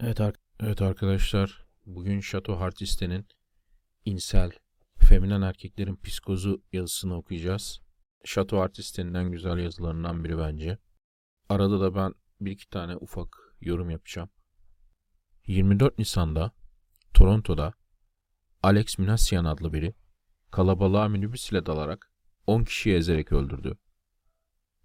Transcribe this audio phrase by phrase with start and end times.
[0.00, 3.26] Evet, ar- evet arkadaşlar, bugün Şato Hartiste'nin
[4.04, 4.50] İnsel,
[4.98, 7.80] Feminen Erkeklerin Psikozu yazısını okuyacağız.
[8.24, 10.78] Şato Hartiste'nin en güzel yazılarından biri bence.
[11.48, 14.30] Arada da ben bir iki tane ufak yorum yapacağım.
[15.46, 16.52] 24 Nisan'da
[17.14, 17.72] Toronto'da
[18.62, 19.94] Alex Minassian adlı biri
[20.50, 22.12] kalabalığa minibüs dalarak
[22.46, 23.78] 10 kişiyi ezerek öldürdü.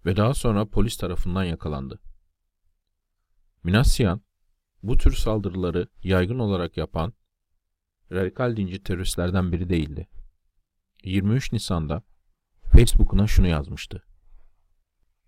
[0.06, 2.00] Ve daha sonra polis tarafından yakalandı.
[3.64, 4.20] Minassian
[4.88, 7.12] bu tür saldırıları yaygın olarak yapan
[8.12, 10.08] radikal dinci teröristlerden biri değildi.
[11.04, 12.02] 23 Nisan'da
[12.72, 14.02] Facebook'una şunu yazmıştı.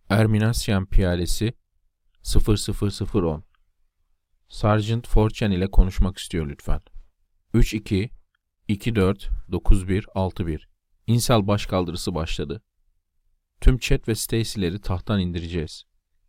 [0.08, 1.52] Erminasyan piyadesi
[2.22, 3.44] 00010
[4.48, 6.80] Sergeant Fortune ile konuşmak istiyor lütfen.
[7.54, 8.10] 32
[8.68, 10.68] 24 91 61
[11.06, 12.62] İnsel başkaldırısı başladı.
[13.60, 15.84] Tüm chat ve Stacy'leri tahttan indireceğiz.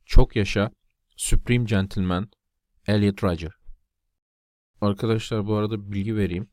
[0.06, 0.72] Çok yaşa
[1.18, 2.30] Supreme Gentleman
[2.88, 3.52] Elliot Roger.
[4.82, 6.50] Arkadaşlar bu arada bilgi vereyim.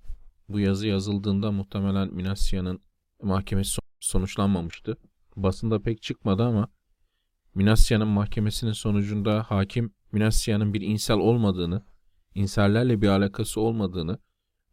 [0.48, 2.81] Bu yazı yazıldığında muhtemelen Minassia'nın
[3.22, 4.97] mahkemesi sonuçlanmamıştı.
[5.36, 6.69] Basında pek çıkmadı ama
[7.55, 11.83] Minassia'nın mahkemesinin sonucunda hakim Minassia'nın bir insel olmadığını,
[12.34, 14.19] insellerle bir alakası olmadığını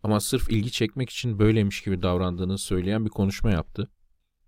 [0.03, 3.91] ama sırf ilgi çekmek için böyleymiş gibi davrandığını söyleyen bir konuşma yaptı.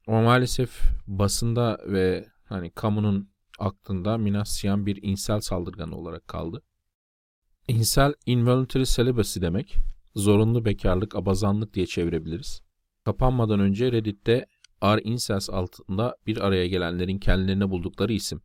[0.07, 3.29] Ama maalesef basında ve hani kamunun
[3.59, 6.63] aklında Minassian bir insel saldırganı olarak kaldı.
[7.67, 9.77] İnsel involuntary celibacy demek.
[10.15, 12.61] Zorunlu bekarlık, abazanlık diye çevirebiliriz.
[13.05, 14.45] Kapanmadan önce Reddit'te
[14.83, 18.41] R incels altında bir araya gelenlerin kendilerine buldukları isim.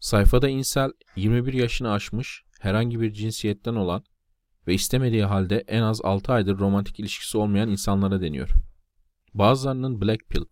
[0.00, 4.04] Sayfada insel 21 yaşını aşmış, herhangi bir cinsiyetten olan
[4.66, 8.50] ve istemediği halde en az 6 aydır romantik ilişkisi olmayan insanlara deniyor.
[9.34, 10.44] Bazılarının black pill,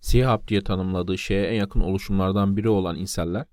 [0.00, 3.46] siyah hap diye tanımladığı şeye en yakın oluşumlardan biri olan inseller,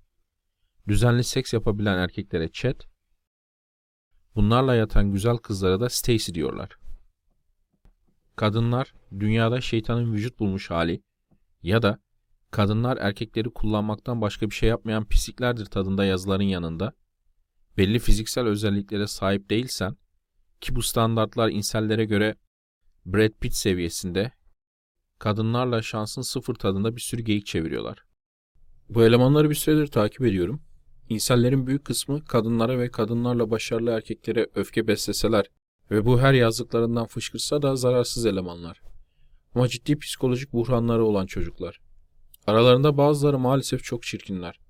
[0.88, 2.91] düzenli seks yapabilen erkeklere chat,
[4.36, 6.78] bunlarla yatan güzel kızlara da Stacy diyorlar.
[8.36, 11.02] Kadınlar dünyada şeytanın vücut bulmuş hali
[11.62, 11.98] ya da
[12.50, 16.92] kadınlar erkekleri kullanmaktan başka bir şey yapmayan pisliklerdir tadında yazıların yanında
[17.76, 19.96] belli fiziksel özelliklere sahip değilsen
[20.60, 22.36] ki bu standartlar insellere göre
[23.06, 24.32] Brad Pitt seviyesinde
[25.18, 28.04] kadınlarla şansın sıfır tadında bir sürü geyik çeviriyorlar.
[28.88, 30.62] Bu elemanları bir süredir takip ediyorum.
[31.12, 35.50] İnsellerin büyük kısmı kadınlara ve kadınlarla başarılı erkeklere öfke besleseler
[35.90, 38.82] ve bu her yazdıklarından fışkırsa da zararsız elemanlar.
[39.54, 41.80] Ama ciddi psikolojik buhranları olan çocuklar.
[42.46, 44.60] Aralarında bazıları maalesef çok çirkinler.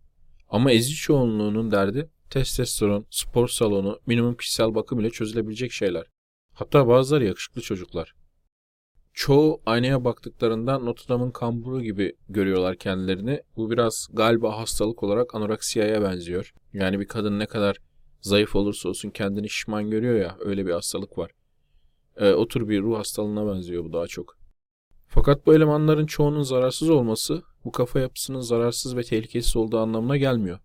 [0.48, 6.06] Ama ezici çoğunluğunun derdi testosteron, spor salonu, minimum kişisel bakım ile çözülebilecek şeyler.
[6.54, 8.14] Hatta bazıları yakışıklı çocuklar.
[9.12, 13.42] Çoğu aynaya baktıklarında Notre Dame'ın kamburu gibi görüyorlar kendilerini.
[13.56, 16.54] Bu biraz galiba hastalık olarak anoreksiyaya benziyor.
[16.72, 17.76] Yani bir kadın ne kadar
[18.20, 21.30] zayıf olursa olsun kendini şişman görüyor ya öyle bir hastalık var.
[22.16, 24.38] E, o tür bir ruh hastalığına benziyor bu daha çok.
[25.08, 30.58] Fakat bu elemanların çoğunun zararsız olması bu kafa yapısının zararsız ve tehlikesiz olduğu anlamına gelmiyor.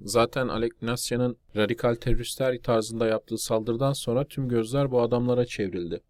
[0.00, 6.02] Zaten Alek Nasya'nın radikal teröristler tarzında yaptığı saldırıdan sonra tüm gözler bu adamlara çevrildi.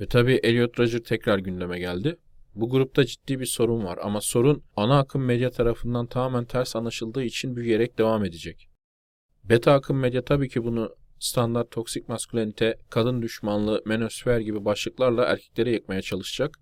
[0.00, 2.16] Ve tabi Elliot Roger tekrar gündeme geldi.
[2.54, 7.22] Bu grupta ciddi bir sorun var ama sorun ana akım medya tarafından tamamen ters anlaşıldığı
[7.22, 8.68] için büyüyerek devam edecek.
[9.44, 15.72] Beta akım medya tabii ki bunu standart toksik maskülenite, kadın düşmanlığı, menosfer gibi başlıklarla erkekleri
[15.72, 16.58] yıkmaya çalışacak.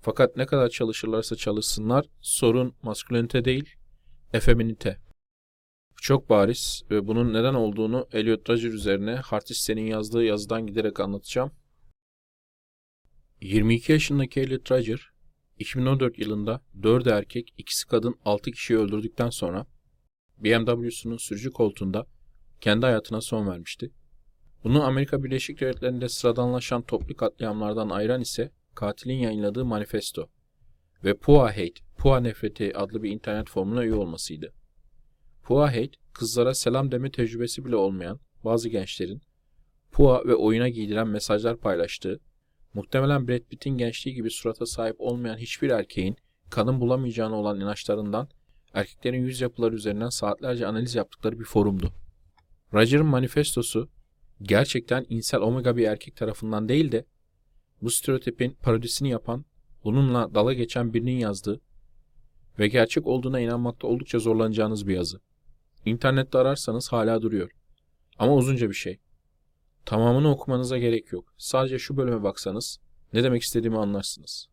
[0.00, 3.74] Fakat ne kadar çalışırlarsa çalışsınlar sorun maskülenite değil,
[4.32, 4.98] efeminite.
[5.92, 11.52] Bu çok bariz ve bunun neden olduğunu Elliot Roger üzerine Hartiste'nin yazdığı yazıdan giderek anlatacağım.
[13.42, 15.10] 22 yaşındaki Elliot Roger,
[15.58, 19.66] 2014 yılında 4 erkek, ikisi kadın 6 kişiyi öldürdükten sonra
[20.38, 22.06] BMW'sunun sürücü koltuğunda
[22.60, 23.90] kendi hayatına son vermişti.
[24.64, 30.28] Bunu Amerika Birleşik Devletleri'nde sıradanlaşan toplu katliamlardan ayıran ise katilin yayınladığı manifesto
[31.04, 34.52] ve Pua Hate, Pua Nefreti adlı bir internet forumuna üye olmasıydı.
[35.42, 39.22] Pua Hate, kızlara selam deme tecrübesi bile olmayan bazı gençlerin
[39.92, 42.20] Pua ve oyuna giydiren mesajlar paylaştığı,
[42.74, 46.16] muhtemelen Brad Pitt'in gençliği gibi surata sahip olmayan hiçbir erkeğin
[46.50, 48.28] kadın bulamayacağına olan inançlarından
[48.74, 51.92] erkeklerin yüz yapıları üzerinden saatlerce analiz yaptıkları bir forumdu.
[52.74, 53.88] Roger'ın manifestosu
[54.42, 57.04] gerçekten insel omega bir erkek tarafından değil de
[57.82, 59.44] bu stereotipin parodisini yapan,
[59.84, 61.60] bununla dala geçen birinin yazdığı
[62.58, 65.20] ve gerçek olduğuna inanmakta oldukça zorlanacağınız bir yazı.
[65.84, 67.50] İnternette ararsanız hala duruyor.
[68.18, 68.98] Ama uzunca bir şey.
[69.84, 71.34] Tamamını okumanıza gerek yok.
[71.38, 72.80] Sadece şu bölüme baksanız
[73.12, 74.48] ne demek istediğimi anlarsınız.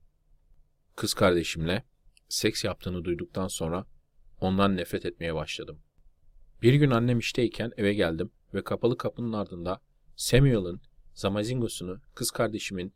[0.96, 1.84] Kız kardeşimle
[2.30, 3.86] seks yaptığını duyduktan sonra
[4.42, 5.80] ondan nefret etmeye başladım.
[6.62, 9.82] Bir gün annem işteyken eve geldim ve kapalı kapının ardında
[10.16, 10.82] Samuel'ın
[11.14, 12.94] Zamazingos'unu kız kardeşimin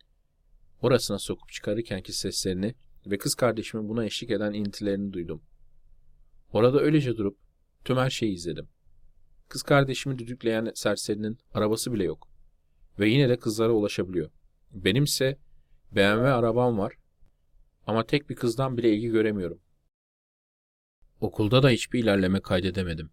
[0.82, 2.76] orasına sokup çıkarırkenki seslerini
[3.06, 5.44] ve kız kardeşimin buna eşlik eden intilerini duydum.
[6.54, 7.38] Orada öylece durup
[7.86, 8.70] tüm her şeyi izledim.
[9.50, 12.28] Kız kardeşimi düdükleyen serserinin arabası bile yok.
[13.00, 14.32] Ve yine de kızlara ulaşabiliyor.
[14.72, 15.38] Benimse
[15.92, 16.94] BMW arabam var
[17.88, 19.60] ama tek bir kızdan bile ilgi göremiyorum.
[21.22, 23.12] Okulda da hiçbir ilerleme kaydedemedim.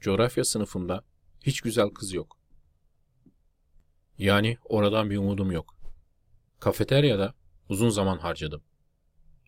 [0.00, 1.04] Coğrafya sınıfımda
[1.40, 2.38] hiç güzel kız yok.
[4.18, 5.78] Yani oradan bir umudum yok.
[6.60, 7.34] Kafeteryada
[7.68, 8.62] uzun zaman harcadım.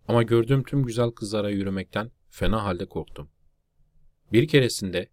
[0.08, 3.30] Ama gördüğüm tüm güzel kızlara yürümekten fena halde korktum.
[4.32, 5.08] Bir keresinde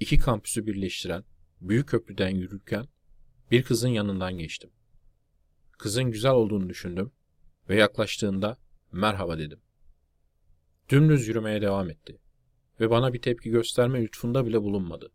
[0.00, 1.24] iki kampüsü birleştiren
[1.60, 2.86] büyük köprüden yürürken
[3.50, 4.70] bir kızın yanından geçtim.
[5.78, 7.12] Kızın güzel olduğunu düşündüm
[7.68, 8.56] ve yaklaştığında
[8.92, 9.60] merhaba dedim.
[10.90, 12.20] Dümdüz yürümeye devam etti
[12.80, 15.12] ve bana bir tepki gösterme lütfunda bile bulunmadı.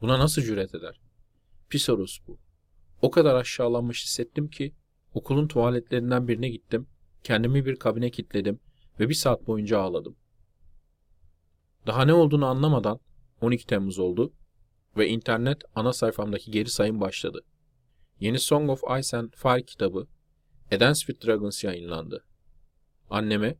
[0.00, 1.00] Buna nasıl cüret eder?
[1.68, 1.88] Pis
[2.26, 2.38] bu.
[3.02, 4.74] O kadar aşağılanmış hissettim ki
[5.14, 6.86] okulun tuvaletlerinden birine gittim,
[7.24, 8.60] kendimi bir kabine kilitledim
[9.00, 10.16] ve bir saat boyunca ağladım.
[11.86, 13.00] Daha ne olduğunu anlamadan
[13.42, 14.32] 12 Temmuz oldu
[14.96, 17.44] ve internet ana sayfamdaki geri sayım başladı.
[18.20, 20.06] Yeni Song of Ice and Fire kitabı
[20.70, 22.24] Eden With Dragons yayınlandı.
[23.10, 23.56] Anneme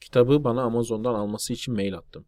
[0.00, 2.24] kitabı bana Amazon'dan alması için mail attım.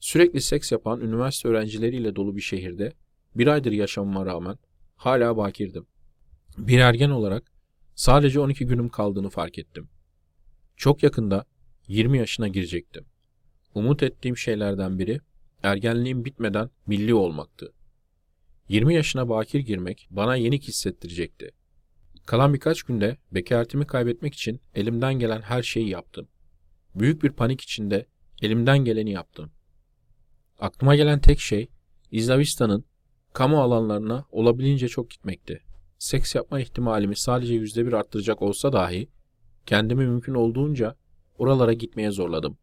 [0.00, 2.92] Sürekli seks yapan üniversite öğrencileriyle dolu bir şehirde
[3.34, 4.58] bir aydır yaşamama rağmen
[4.96, 5.86] hala bakirdim.
[6.58, 7.52] Bir ergen olarak
[7.94, 9.88] sadece 12 günüm kaldığını fark ettim.
[10.76, 11.44] Çok yakında
[11.88, 13.04] 20 yaşına girecektim.
[13.74, 15.20] Umut ettiğim şeylerden biri
[15.66, 17.72] ergenliğim bitmeden milli olmaktı.
[18.68, 21.50] 20 yaşına bakir girmek bana yenik hissettirecekti.
[22.26, 26.28] Kalan birkaç günde bekaretimi kaybetmek için elimden gelen her şeyi yaptım.
[26.94, 28.06] Büyük bir panik içinde
[28.42, 29.50] elimden geleni yaptım.
[30.58, 31.68] Aklıma gelen tek şey
[32.10, 32.84] İzlavistan'ın
[33.32, 35.62] kamu alanlarına olabildiğince çok gitmekti.
[35.98, 39.08] Seks yapma ihtimalimi sadece yüzde bir arttıracak olsa dahi
[39.66, 40.96] kendimi mümkün olduğunca
[41.38, 42.58] oralara gitmeye zorladım.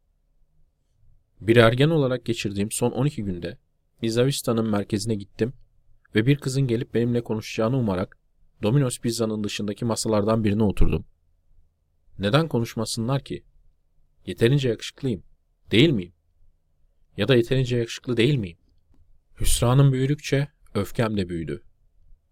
[1.42, 3.58] Bir ergen olarak geçirdiğim son 12 günde
[4.02, 5.54] İzlavistan'ın merkezine gittim
[6.16, 8.18] ve bir kızın gelip benimle konuşacağını umarak
[8.64, 11.06] Domino's Pizza'nın dışındaki masalardan birine oturdum.
[12.20, 13.44] Neden konuşmasınlar ki?
[14.26, 15.24] Yeterince yakışıklıyım.
[15.72, 16.14] Değil miyim?
[17.18, 18.58] Ya da yeterince yakışıklı değil miyim?
[19.40, 21.64] Hüsranım büyüdükçe öfkem de büyüdü.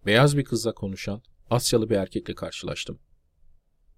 [0.05, 2.99] Beyaz bir kızla konuşan Asyalı bir erkekle karşılaştım.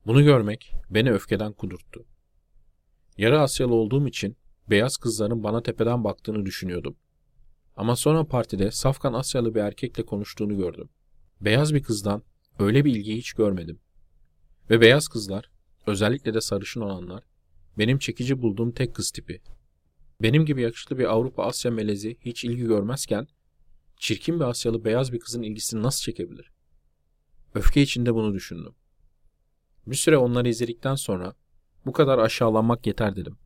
[0.06, 2.06] Bunu görmek beni öfkeden kudurttu.
[3.18, 4.38] Yarı Asyalı olduğum için
[4.70, 6.96] beyaz kızların bana tepeden baktığını düşünüyordum.
[7.76, 10.90] Ama sonra partide safkan Asyalı bir erkekle konuştuğunu gördüm.
[11.42, 12.24] Beyaz bir kızdan
[12.60, 13.80] öyle bir ilgiyi hiç görmedim.
[14.70, 15.50] Ve beyaz kızlar,
[15.88, 17.24] özellikle de sarışın olanlar,
[17.78, 19.42] benim çekici bulduğum tek kız tipi.
[20.22, 23.28] Benim gibi yakışıklı bir Avrupa Asya melezi hiç ilgi görmezken,
[23.98, 26.52] çirkin bir Asyalı beyaz bir kızın ilgisini nasıl çekebilir?
[27.56, 28.76] Öfke içinde bunu düşündüm.
[29.88, 31.34] Bir süre onları izledikten sonra
[31.86, 33.38] bu kadar aşağılanmak yeter dedim.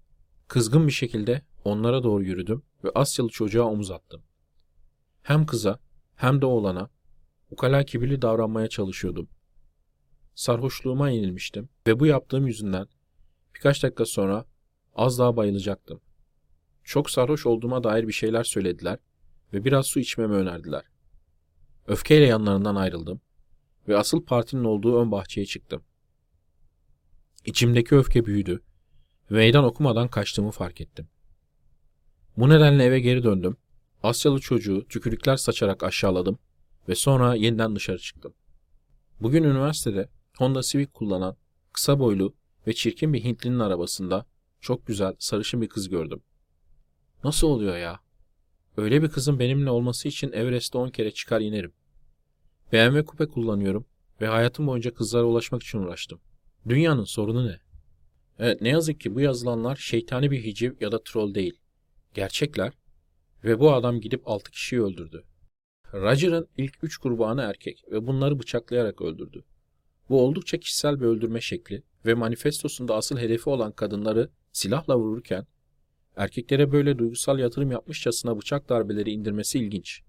[0.47, 4.23] Kızgın bir şekilde onlara doğru yürüdüm ve Asyalı çocuğa omuz attım.
[5.21, 5.79] Hem kıza
[6.15, 6.89] hem de oğlana
[7.51, 9.29] ukala kibirli davranmaya çalışıyordum.
[10.35, 12.88] Sarhoşluğuma yenilmiştim ve bu yaptığım yüzünden
[13.55, 14.45] birkaç dakika sonra
[14.95, 16.01] az daha bayılacaktım.
[16.83, 18.99] Çok sarhoş olduğuma dair bir şeyler söylediler
[19.53, 20.83] ve biraz su içmemi önerdiler.
[21.88, 23.21] Öfkeyle yanlarından ayrıldım
[23.87, 25.83] ve asıl partinin olduğu ön bahçeye çıktım.
[27.45, 28.61] İçimdeki öfke büyüdü
[29.29, 31.07] meydan okumadan kaçtığımı fark ettim.
[32.37, 33.57] Bu nedenle eve geri döndüm.
[34.03, 36.39] Asyalı çocuğu tükürükler saçarak aşağıladım
[36.89, 38.33] ve sonra yeniden dışarı çıktım.
[39.21, 41.35] Bugün üniversitede Honda Civic kullanan
[41.73, 42.35] kısa boylu
[42.67, 44.25] ve çirkin bir Hintlinin arabasında
[44.61, 46.21] çok güzel sarışın bir kız gördüm.
[47.23, 47.99] Nasıl oluyor ya?
[48.77, 51.73] Öyle bir kızın benimle olması için Everest'te 10 kere çıkar inerim.
[52.73, 53.85] BMW kupe kullanıyorum
[54.21, 56.19] ve hayatım boyunca kızlara ulaşmak için uğraştım.
[56.69, 57.59] Dünyanın sorunu ne?
[58.39, 61.59] Evet ne yazık ki bu yazılanlar şeytani bir hiciv ya da troll değil.
[62.13, 62.73] Gerçekler
[63.44, 65.23] ve bu adam gidip 6 kişiyi öldürdü.
[65.94, 69.44] Roger'ın ilk 3 kurbanı erkek ve bunları bıçaklayarak öldürdü.
[70.09, 75.47] Bu oldukça kişisel bir öldürme şekli ve manifestosunda asıl hedefi olan kadınları silahla vururken
[76.15, 80.01] erkeklere böyle duygusal yatırım yapmışçasına bıçak darbeleri indirmesi ilginç.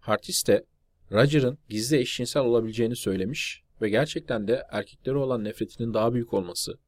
[0.00, 0.64] Hartis de
[1.12, 6.78] Roger'ın gizli eşcinsel olabileceğini söylemiş ve gerçekten de erkeklere olan nefretinin daha büyük olması,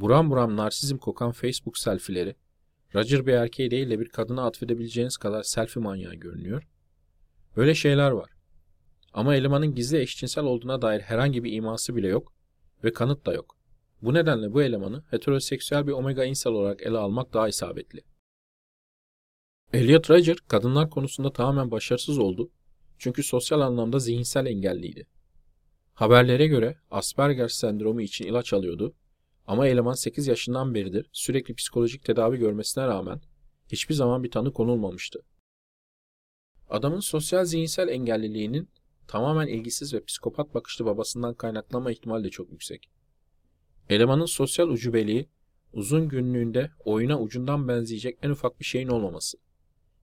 [0.00, 2.36] buram buram narsizm kokan Facebook selfileri,
[2.94, 6.68] Roger bir erkeği değil de bir kadına atfedebileceğiniz kadar selfie manyağı görünüyor.
[7.56, 8.30] Böyle şeyler var.
[9.12, 12.32] Ama elemanın gizli eşcinsel olduğuna dair herhangi bir iması bile yok
[12.84, 13.56] ve kanıt da yok.
[14.02, 18.00] Bu nedenle bu elemanı heteroseksüel bir omega insel olarak ele almak daha isabetli.
[19.72, 22.50] Elliot Rodger kadınlar konusunda tamamen başarısız oldu
[22.98, 25.06] çünkü sosyal anlamda zihinsel engelliydi.
[25.94, 28.94] Haberlere göre Asperger sendromu için ilaç alıyordu
[29.48, 33.20] ama eleman 8 yaşından beridir sürekli psikolojik tedavi görmesine rağmen
[33.72, 35.20] hiçbir zaman bir tanı konulmamıştı.
[36.68, 38.68] Adamın sosyal zihinsel engelliliğinin
[39.06, 42.90] tamamen ilgisiz ve psikopat bakışlı babasından kaynaklanma ihtimali de çok yüksek.
[43.88, 45.28] Elemanın sosyal ucubeliği
[45.72, 49.38] uzun günlüğünde oyuna ucundan benzeyecek en ufak bir şeyin olmaması.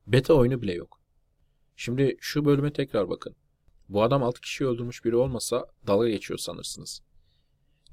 [0.07, 1.01] Beta oyunu bile yok.
[1.75, 3.35] Şimdi şu bölüme tekrar bakın.
[3.89, 7.01] Bu adam 6 kişiyi öldürmüş biri olmasa dalga geçiyor sanırsınız.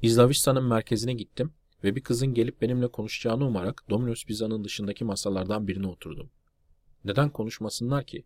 [0.03, 1.53] İzlavistan'ın merkezine gittim
[1.85, 6.31] ve bir kızın gelip benimle konuşacağını umarak Domino's Pizza'nın dışındaki masalardan birine oturdum.
[7.05, 8.25] Neden konuşmasınlar ki?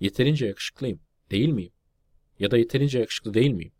[0.00, 1.00] Yeterince yakışıklıyım,
[1.30, 1.72] değil miyim?
[2.38, 3.72] Ya da yeterince yakışıklı değil miyim?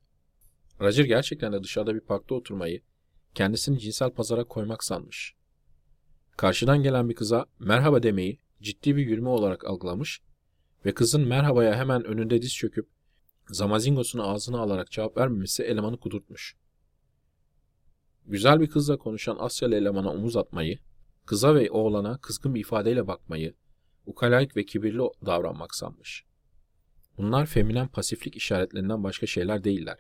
[0.81, 2.83] Roger gerçekten de dışarıda bir parkta oturmayı,
[3.35, 5.35] kendisini cinsel pazara koymak sanmış.
[6.37, 10.21] Karşıdan gelen bir kıza merhaba demeyi ciddi bir yürüme olarak algılamış
[10.87, 12.89] ve kızın merhabaya hemen önünde diz çöküp
[13.49, 16.57] zamazingosunu ağzına alarak cevap vermemesi elemanı kudurtmuş.
[18.27, 20.79] Güzel bir kızla konuşan Asyalı elemana omuz atmayı,
[21.27, 23.55] kıza ve oğlana kızgın bir ifadeyle bakmayı,
[24.07, 26.25] ukalaik ve kibirli davranmak sanmış.
[27.17, 29.99] Bunlar feminen pasiflik işaretlerinden başka şeyler değiller.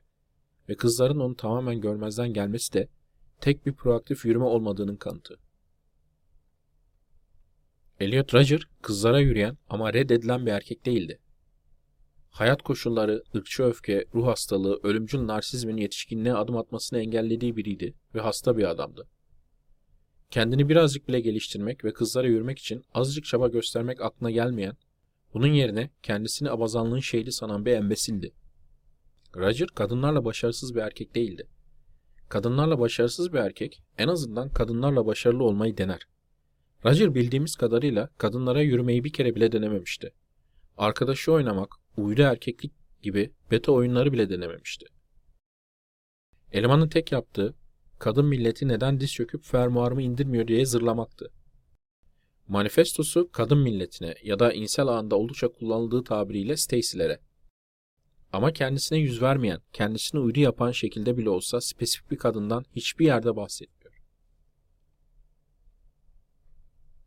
[0.68, 2.88] Ve kızların onu tamamen görmezden gelmesi de
[3.40, 5.38] tek bir proaktif yürüme olmadığının kanıtı.
[8.00, 11.18] Elliot Roger kızlara yürüyen ama reddedilen bir erkek değildi.
[12.34, 18.56] Hayat koşulları, ırkçı öfke, ruh hastalığı, ölümcül narsizmin yetişkinliğe adım atmasını engellediği biriydi ve hasta
[18.56, 19.08] bir adamdı.
[20.30, 24.76] Kendini birazcık bile geliştirmek ve kızlara yürümek için azıcık çaba göstermek aklına gelmeyen,
[25.34, 28.32] bunun yerine kendisini abazanlığın şeyli sanan bir embesildi.
[29.36, 31.48] Roger kadınlarla başarısız bir erkek değildi.
[32.28, 36.00] Kadınlarla başarısız bir erkek en azından kadınlarla başarılı olmayı dener.
[36.84, 40.12] Roger bildiğimiz kadarıyla kadınlara yürümeyi bir kere bile denememişti.
[40.76, 42.72] Arkadaşı oynamak, uydu erkeklik
[43.02, 44.86] gibi beta oyunları bile denememişti.
[46.52, 47.54] Elemanın tek yaptığı,
[47.98, 51.30] kadın milleti neden diz çöküp fermuarımı indirmiyor diye zırlamaktı.
[52.48, 57.20] Manifestosu kadın milletine ya da insel ağında oldukça kullanıldığı tabiriyle Stacy'lere.
[58.32, 63.36] Ama kendisine yüz vermeyen, kendisini uydu yapan şekilde bile olsa spesifik bir kadından hiçbir yerde
[63.36, 64.02] bahsetmiyor.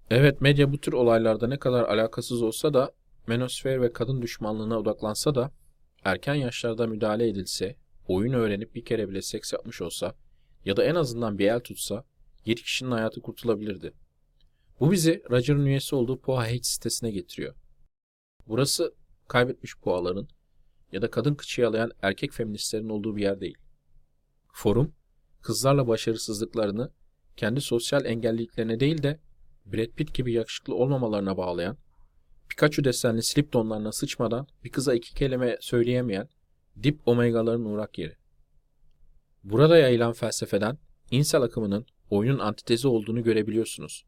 [0.09, 2.91] Evet medya bu tür olaylarda ne kadar alakasız olsa da
[3.27, 5.51] menosfer ve kadın düşmanlığına odaklansa da
[6.03, 7.75] erken yaşlarda müdahale edilse,
[8.07, 10.15] oyun öğrenip bir kere bile seks yapmış olsa
[10.65, 12.05] ya da en azından bir el tutsa
[12.45, 13.93] 7 kişinin hayatı kurtulabilirdi.
[14.79, 17.55] Bu bizi Roger'ın üyesi olduğu Poa Hate sitesine getiriyor.
[18.47, 18.95] Burası
[19.27, 20.27] kaybetmiş Poa'ların
[20.91, 23.57] ya da kadın kıçıyalayan erkek feministlerin olduğu bir yer değil.
[24.53, 24.93] Forum,
[25.41, 26.91] kızlarla başarısızlıklarını
[27.37, 29.19] kendi sosyal engelliliklerine değil de
[29.65, 31.77] Brad Pitt gibi yakışıklı olmamalarına bağlayan,
[32.49, 36.29] Pikachu desenli slip donlarına sıçmadan bir kıza iki kelime söyleyemeyen
[36.83, 38.15] dip omegaların uğrak yeri.
[39.43, 40.77] Burada yayılan felsefeden
[41.11, 44.05] insel akımının oyunun antitezi olduğunu görebiliyorsunuz.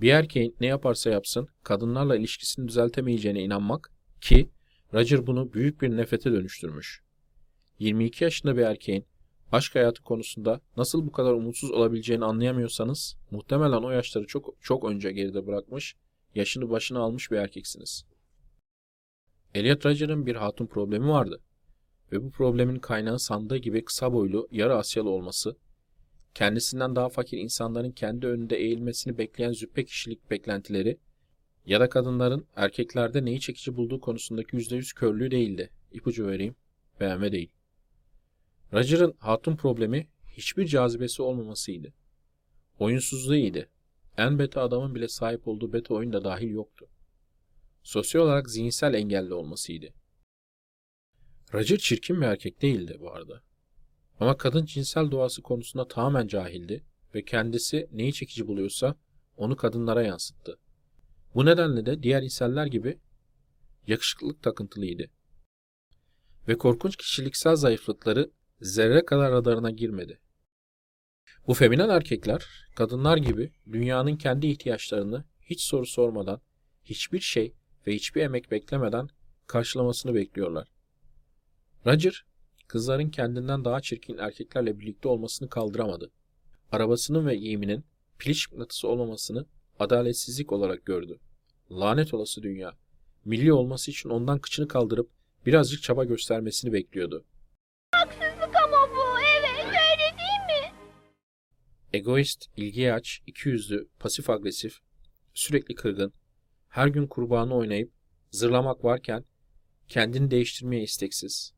[0.00, 4.50] Bir erkeğin ne yaparsa yapsın kadınlarla ilişkisini düzeltemeyeceğine inanmak ki
[4.94, 7.02] Roger bunu büyük bir nefrete dönüştürmüş.
[7.78, 9.06] 22 yaşında bir erkeğin
[9.52, 15.12] aşk hayatı konusunda nasıl bu kadar umutsuz olabileceğini anlayamıyorsanız muhtemelen o yaşları çok çok önce
[15.12, 15.96] geride bırakmış,
[16.34, 18.04] yaşını başına almış bir erkeksiniz.
[19.54, 21.42] Elliot Roger'ın bir hatun problemi vardı
[22.12, 25.56] ve bu problemin kaynağı sandığı gibi kısa boylu, yarı Asyalı olması,
[26.34, 30.98] kendisinden daha fakir insanların kendi önünde eğilmesini bekleyen züppe kişilik beklentileri
[31.66, 35.70] ya da kadınların erkeklerde neyi çekici bulduğu konusundaki %100 körlüğü değildi.
[35.92, 36.56] İpucu vereyim,
[37.00, 37.50] beğenme değil.
[38.72, 41.92] Roger'ın hatun problemi hiçbir cazibesi olmamasıydı.
[42.78, 43.68] Oyunsuzluğu iyiydi.
[44.18, 46.86] En beta adamın bile sahip olduğu beta oyun da dahil yoktu.
[47.82, 49.86] Sosyal olarak zihinsel engelli olmasıydı.
[51.52, 53.42] Roger çirkin bir erkek değildi bu arada.
[54.20, 58.96] Ama kadın cinsel doğası konusunda tamamen cahildi ve kendisi neyi çekici buluyorsa
[59.36, 60.58] onu kadınlara yansıttı.
[61.34, 62.98] Bu nedenle de diğer inseller gibi
[63.86, 65.10] yakışıklılık takıntılıydı.
[66.48, 68.30] Ve korkunç kişiliksel zayıflıkları
[68.60, 70.20] zerre kadar radarına girmedi.
[71.46, 76.40] Bu feminen erkekler, kadınlar gibi dünyanın kendi ihtiyaçlarını hiç soru sormadan,
[76.84, 77.54] hiçbir şey
[77.86, 79.08] ve hiçbir emek beklemeden
[79.46, 80.68] karşılamasını bekliyorlar.
[81.86, 82.24] Roger,
[82.68, 86.10] kızların kendinden daha çirkin erkeklerle birlikte olmasını kaldıramadı.
[86.72, 87.84] Arabasının ve giyiminin
[88.18, 89.46] piliç mıknatısı olmamasını
[89.78, 91.18] adaletsizlik olarak gördü.
[91.70, 92.72] Lanet olası dünya.
[93.24, 95.10] Milli olması için ondan kıçını kaldırıp
[95.46, 97.24] birazcık çaba göstermesini bekliyordu.
[101.94, 104.78] Egoist, ilgiye aç, ikiyüzlü, pasif agresif,
[105.34, 106.12] sürekli kırgın,
[106.68, 107.92] her gün kurbanı oynayıp
[108.30, 109.24] zırlamak varken
[109.88, 111.54] kendini değiştirmeye isteksiz.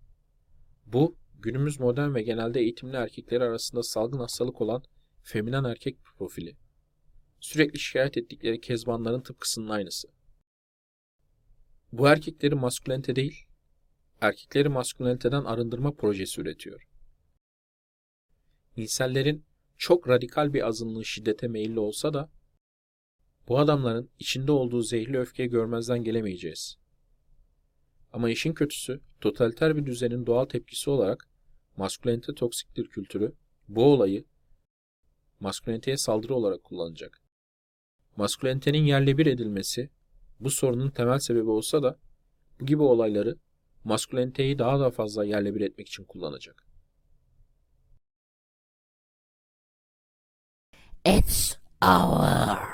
[0.86, 4.82] Bu günümüz modern ve genelde eğitimli erkekleri arasında salgın hastalık olan
[5.22, 6.56] feminen erkek profili.
[7.40, 10.08] Sürekli şikayet ettikleri kezbanların tıpkısının aynısı.
[11.92, 13.44] Bu erkekleri maskülenite değil,
[14.20, 16.82] erkekleri masküleniteden arındırma projesi üretiyor.
[18.76, 19.44] İnsellerin
[19.78, 22.30] çok radikal bir azınlığı şiddete meyilli olsa da
[23.48, 26.76] bu adamların içinde olduğu zehirli öfkeyi görmezden gelemeyeceğiz.
[28.12, 31.28] Ama işin kötüsü totaliter bir düzenin doğal tepkisi olarak
[31.76, 33.32] maskülenite toksiktir kültürü
[33.68, 34.24] bu olayı
[35.40, 37.22] masküleniteye saldırı olarak kullanacak.
[38.16, 39.90] Maskülenitenin yerle bir edilmesi
[40.40, 41.98] bu sorunun temel sebebi olsa da
[42.60, 43.36] bu gibi olayları
[43.84, 46.65] masküleniteyi daha da fazla yerle bir etmek için kullanacak.
[51.82, 52.65] hour.